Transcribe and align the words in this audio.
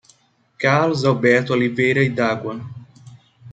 Carlos 0.57 1.05
Alberto 1.05 1.53
Oliveira 1.53 2.03
Idagua 2.03 2.59